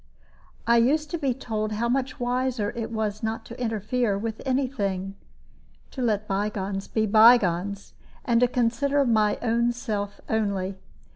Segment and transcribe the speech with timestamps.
[0.65, 4.65] I used to be told how much wiser it was not to interfere with any
[4.67, 5.13] thing
[5.91, 7.93] to let by gones be by gones,
[8.25, 10.79] and consider my own self only.